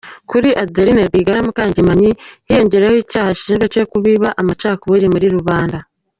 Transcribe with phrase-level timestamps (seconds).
[0.29, 2.09] Kuri Adeline Rwigara Mukangemanyi,
[2.47, 5.77] hiyongeraho icyaha ashinjwa cyo kubiba amacakubiri muri rubanda.